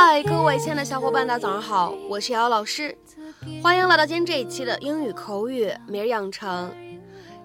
[0.00, 2.96] 嗨，各位亲爱的小伙伴，大家早上好，我是瑶瑶老师，
[3.60, 6.72] 欢迎来到今天这一期的英语口语每日养成。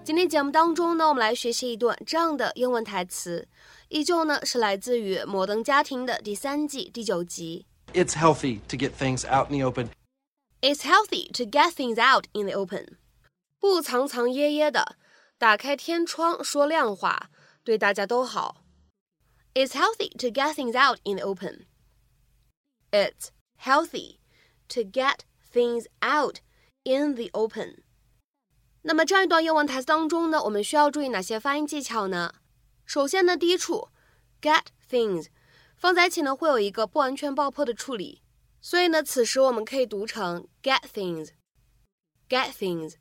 [0.04, 3.48] 今天节目当中呢，我们来学习一段这样的英文台词，
[3.88, 7.66] 依旧呢是来自于《摩登家庭》的第三季第九集。
[7.92, 9.88] It's healthy to get things out in the open.
[10.60, 12.98] It's healthy to get things out in the open.
[13.58, 14.94] 不藏藏掖掖的，
[15.38, 17.30] 打开天窗说亮话，
[17.64, 18.58] 对大家都好。
[19.54, 21.66] It's healthy to get things out in the open.
[22.94, 24.18] It's healthy
[24.68, 26.36] to get things out
[26.84, 27.82] in the open.
[28.82, 32.34] 那么这样一段英文台词当中呢，我们需要注意哪些发音技巧呢？
[32.86, 33.88] 首先呢，第一处
[34.40, 35.26] get things
[35.76, 38.22] 放在一起呢，会有一个不完全爆破的处理，
[38.60, 42.94] 所以呢，此时我们可以读成 get things，get things。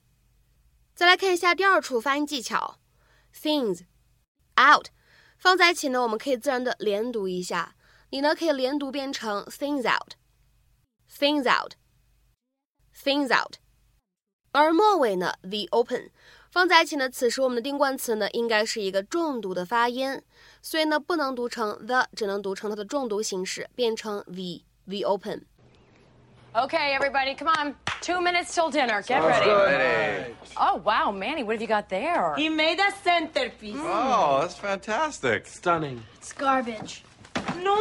[0.95, 2.79] 再来看一下第二处发音技巧
[3.31, 3.81] ，things
[4.59, 4.87] out
[5.37, 7.75] 放在一起呢，我们可以自然的连读一下，
[8.12, 13.56] 你呢可以连读变成 things out，things out，things out。
[14.52, 16.10] 而末尾呢，the open
[16.50, 20.22] 放在一起呢，此时我们的定冠词呢应该是一个重读的发音，
[20.62, 27.76] 所以呢不能读成 the，只能读成它的重读形式，变成 the，the open。Okay, everybody, come on.
[28.00, 29.02] Two minutes till dinner.
[29.02, 29.50] Get Sounds ready.
[29.50, 30.34] good.
[30.56, 32.34] Oh, wow, Manny, what have you got there?
[32.36, 33.76] He made a centerpiece.
[33.78, 35.46] Oh, that's fantastic.
[35.46, 36.02] Stunning.
[36.16, 37.04] It's garbage.
[37.55, 37.75] No,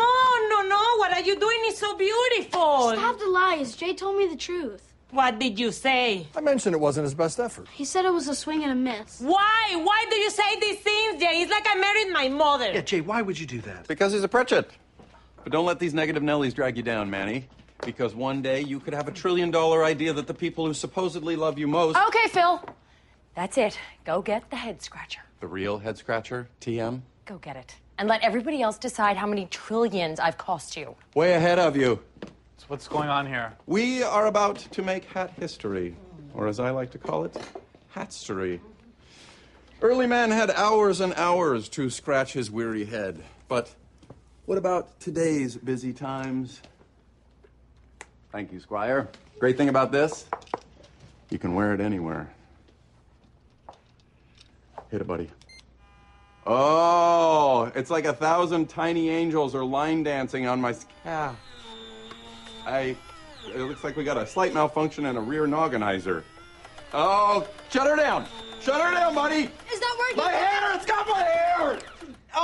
[0.48, 0.96] no, no.
[0.98, 2.92] What are you doing is so beautiful.
[2.92, 3.76] Stop the lies.
[3.76, 4.92] Jay told me the truth.
[5.10, 6.26] What did you say?
[6.34, 7.68] I mentioned it wasn't his best effort.
[7.68, 9.20] He said it was a swing and a miss.
[9.20, 9.74] Why?
[9.82, 11.42] Why do you say these things, Jay?
[11.42, 12.72] It's like I married my mother.
[12.72, 13.86] Yeah, Jay, why would you do that?
[13.88, 14.70] Because he's a Pritchett.
[15.42, 17.46] But don't let these negative Nellies drag you down, Manny.
[17.84, 21.36] Because one day you could have a trillion dollar idea that the people who supposedly
[21.36, 21.98] love you most.
[21.98, 22.64] Okay, Phil.
[23.34, 23.78] That's it.
[24.04, 25.20] Go get the head scratcher.
[25.40, 27.02] The real head scratcher, TM?
[27.26, 27.74] Go get it.
[27.98, 30.96] And let everybody else decide how many trillions I've cost you.
[31.14, 32.00] Way ahead of you.
[32.56, 33.52] So what's going on here?
[33.66, 35.94] We are about to make hat history,
[36.34, 37.36] or as I like to call it,
[37.94, 38.60] hatstory.
[39.80, 43.22] Early man had hours and hours to scratch his weary head.
[43.48, 43.74] But
[44.46, 46.62] what about today's busy times?
[48.30, 49.08] Thank you, Squire.
[49.38, 50.24] Great thing about this,
[51.30, 52.32] you can wear it anywhere.
[54.90, 55.30] Hit it, buddy.
[56.46, 61.36] Oh, it's like a thousand tiny angels are line dancing on my scalp.
[62.66, 62.96] I.
[63.54, 66.22] It looks like we got a slight malfunction in a rear nogginizer.
[66.94, 68.26] Oh, shut her down!
[68.60, 69.50] Shut her down, buddy!
[69.72, 70.16] Is that working?
[70.16, 70.74] My hair!
[70.74, 71.78] It's got my hair!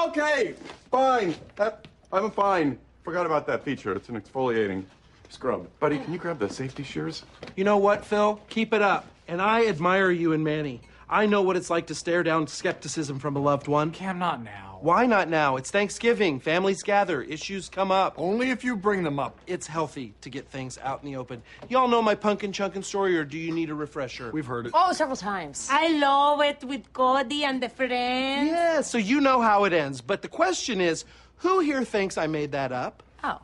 [0.06, 0.54] Okay,
[0.91, 1.34] fine.
[1.56, 2.78] That, I'm fine.
[3.04, 3.92] Forgot about that feature.
[3.92, 4.84] It's an exfoliating
[5.28, 5.69] scrub.
[5.78, 7.25] Buddy, can you grab the safety shears?
[7.56, 8.41] You know what, Phil?
[8.48, 9.06] Keep it up.
[9.28, 10.80] And I admire you and Manny.
[11.11, 13.91] I know what it's like to stare down skepticism from a loved one.
[13.93, 14.79] Cam, not now.
[14.81, 15.57] Why not now?
[15.57, 16.39] It's Thanksgiving.
[16.39, 17.23] Families gather.
[17.23, 18.15] Issues come up.
[18.17, 19.41] Only if you bring them up.
[19.47, 21.43] It's healthy to get things out in the open.
[21.69, 24.31] Y'all know my pumpkin chunkin story, or do you need a refresher?
[24.33, 24.73] We've heard it.
[24.75, 25.69] Oh, several times.
[25.71, 28.51] I love it with Cody and the friends.
[28.51, 30.01] Yeah, so you know how it ends.
[30.01, 31.05] But the question is
[31.37, 33.03] who here thinks I made that up?
[33.25, 33.41] Oh.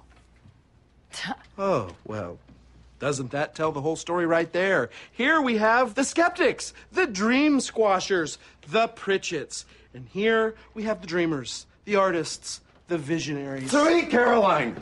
[1.59, 2.39] Oh, well,
[2.99, 4.91] doesn't that tell the whole story right there?
[5.13, 8.39] Here we have the skeptics, the dream squashers,
[8.69, 9.65] the Pritchetts.
[9.93, 13.71] And here we have the dreamers, the artists, the visionaries.
[13.71, 14.77] Sweet Caroline!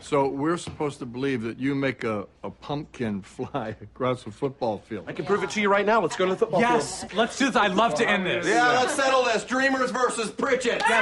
[0.00, 4.78] So we're supposed to believe that you make a, a pumpkin fly across a football
[4.78, 5.04] field.
[5.08, 6.00] I can prove it to you right now.
[6.02, 7.14] Let's go to the football Yes, field.
[7.14, 7.56] let's do this.
[7.56, 8.46] I'd love to end this.
[8.46, 9.44] Yeah, let's settle this.
[9.44, 10.82] Dreamers versus Pritchett.
[10.84, 11.00] I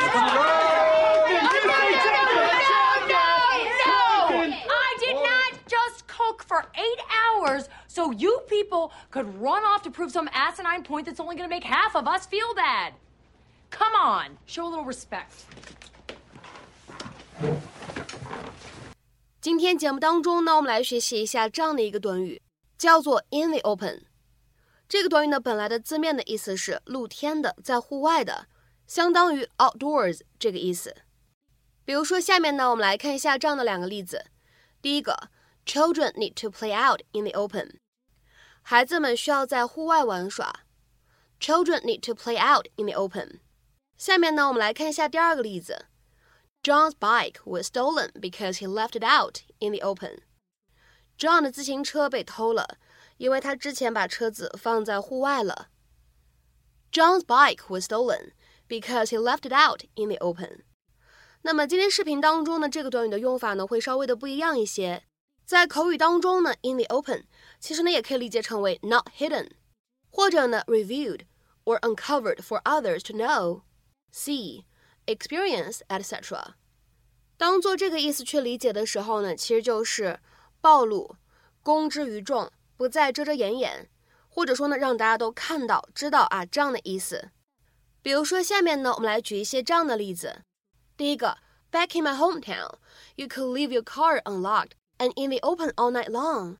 [8.03, 11.55] so you people could run off to prove some asinine point that's only going to
[11.55, 12.95] make half of us feel bad.
[13.71, 15.47] Come on, show a little respect.
[19.41, 22.43] 今天节目当中呢，我们来学习一下这样的一个短语，
[22.77, 24.03] 叫做 in the open。
[24.89, 28.47] 这个短语呢，本来的字面的意思是露天的，在户外的，
[28.87, 30.97] 相当于 outdoors 这个意思。
[31.85, 34.27] 比如说，下面呢，我们来看一下这样的两个例子。
[34.81, 35.31] 第一个
[35.65, 37.79] ，Children need to play out in the open。
[38.62, 40.62] 孩子们需要在户外玩耍。
[41.40, 43.40] Children need to play out in the open。
[43.98, 45.86] 下面呢，我们来看一下第二个例子。
[46.64, 50.20] John's bike was stolen because he left it out in the open.
[51.18, 52.78] John 的自行车被偷了，
[53.18, 55.70] 因为他之前把车子放在户外了。
[56.92, 58.34] John's bike was stolen
[58.68, 60.64] because he left it out in the open.
[61.44, 65.04] 那么今天视频当中呢，这个短语的用法呢会稍微的不一样一些。
[65.46, 67.26] 在口语当中呢，in the open
[67.60, 69.52] 其实呢也可以理解成为 not hidden，
[70.10, 71.22] 或者呢 revealed
[71.64, 73.62] or uncovered for others to know,
[74.12, 74.66] see,
[75.06, 76.56] experience, etc.
[77.38, 80.20] 当做这个意思去理解的时候呢，其实就是
[80.60, 81.16] 暴露、
[81.64, 83.90] 公之于众，不再遮遮掩掩，
[84.28, 87.30] 或者说呢，让大家都看到、知道啊这样的意思。
[88.02, 90.44] 比如说，下面呢，我们来举一些这样的例子。
[90.96, 91.38] 第一个，
[91.72, 92.76] Back in my hometown,
[93.16, 94.72] you could leave your car unlocked
[95.02, 96.58] and in the open all night long.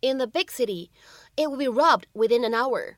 [0.00, 0.90] In the big city,
[1.36, 2.96] it would be robbed within an hour.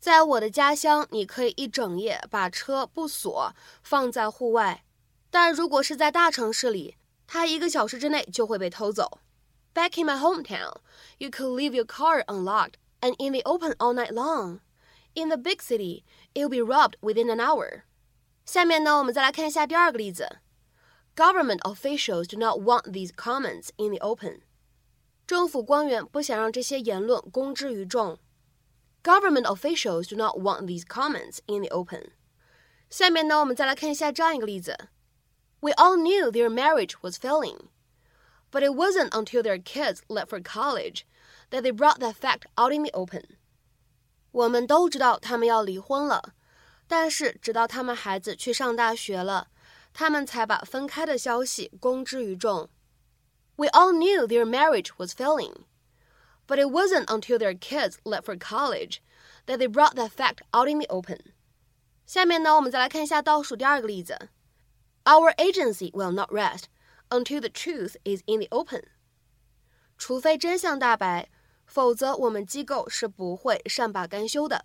[0.00, 4.84] 在我的家乡，你可以一整夜把车不锁放在户外，
[5.30, 6.96] 但如果是在大城市里，
[7.26, 9.20] 它一个小时之内就会被偷走。
[9.72, 10.78] Back in my hometown,
[11.18, 14.60] you could leave your car unlocked and in the open all night long.
[15.14, 16.02] In the big city,
[16.34, 17.82] it will be robbed within an hour.
[18.44, 20.38] 下面呢，我们再来看一下第二个例子。
[21.16, 24.42] Government officials do not want these comments in the open.
[25.26, 28.18] 政府官员不想让这些言论公之于众。
[29.02, 32.12] Government officials do not want these comments in the open.
[32.88, 34.88] 下面呢，我们再来看一下这样一个例子：
[35.60, 37.68] We all knew their marriage was failing,
[38.50, 41.02] but it wasn't until their kids left for college
[41.50, 43.24] that they brought that fact out in the open.
[44.32, 46.34] 我们都知道他们要离婚了，
[46.88, 49.48] 但是直到他们孩子去上大学了，
[49.94, 52.68] 他们才把分开的消息公之于众。
[53.56, 55.64] We all knew their marriage was failing.
[56.46, 59.00] But it wasn't until their kids left for college
[59.46, 61.18] that they brought that fact out in the open.
[62.06, 64.30] 下面呢，我们再来看一下倒数第二个例子。
[65.04, 66.64] Our agency will not rest
[67.08, 68.82] until the truth is in the open.
[69.96, 71.28] 除非真相大白，
[71.66, 74.64] 否则我们机构是不会善罢甘休的。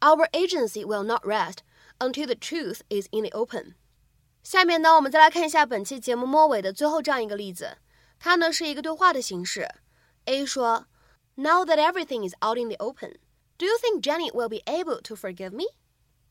[0.00, 1.58] Our agency will not rest
[1.98, 3.74] until the truth is in the open.
[4.47, 7.79] 下面呢，我们再来看一下本期节目末尾的最后这样一个例子，
[8.17, 9.67] 它呢是一个对话的形式。
[10.23, 10.87] A 说
[11.35, 13.17] ：“Now that everything is out in the open,
[13.57, 15.65] do you think Jenny will be able to forgive me?”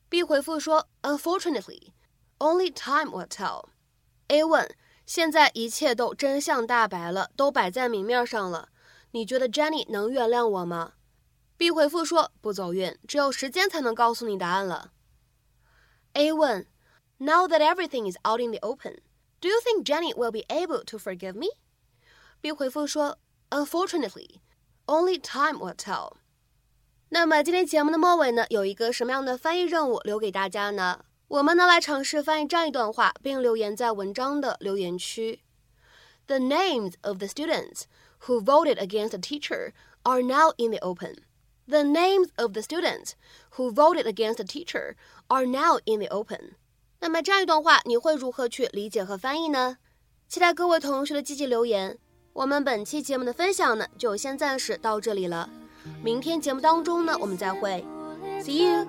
[0.09, 1.91] B 回复说：“Unfortunately,
[2.39, 3.65] only time will tell.”
[4.29, 4.67] A 问
[5.05, 8.69] ：“现在一切都真相大白了，都摆在明面上了，
[9.11, 10.93] 你觉得 Jenny 能原谅我吗
[11.55, 14.93] ？”B 回复说：“不走运，只有时间才能告诉你答案了。
[16.13, 16.65] ”A 问
[17.18, 18.98] ：“Now that everything is out in the open,
[19.40, 21.48] do you think Jenny will be able to forgive me?”
[22.40, 23.18] B 回复说。
[23.50, 24.40] Unfortunately,
[24.86, 26.14] only time will tell.
[27.10, 31.04] 那么今天节目的末尾呢，有一个什么样的翻译任务留给大家呢？
[31.28, 35.42] 我们呢来尝试翻译这样一段话，并留言在文章的留言区。
[36.28, 37.82] The names of the students
[38.20, 39.72] who voted against the teacher
[40.04, 41.16] are now in the open.
[41.68, 43.12] The names of the students
[43.56, 44.94] who voted against the teacher
[45.28, 46.54] are now in the open.
[46.99, 49.77] 那么这样一段话，你会如何去理解和翻译呢？
[50.27, 51.97] 期待各位同学的积极留言。
[52.33, 55.49] 我们本期节目的分享呢，就先暂时到这里了。
[56.03, 57.85] 明天节目当中呢，我们再会。
[58.41, 58.85] See you.